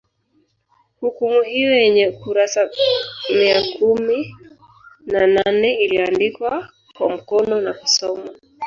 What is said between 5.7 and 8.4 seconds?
iliyoandikwa kwa mkono nakusomwa